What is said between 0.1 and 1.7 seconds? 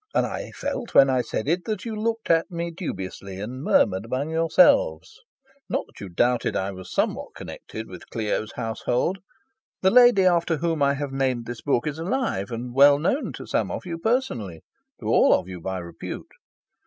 And I felt, when I said it,